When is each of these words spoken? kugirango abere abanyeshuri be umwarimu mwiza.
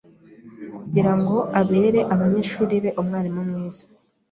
kugirango 0.77 1.37
abere 1.61 1.99
abanyeshuri 2.13 2.75
be 2.83 2.89
umwarimu 3.01 3.41
mwiza. 3.49 3.83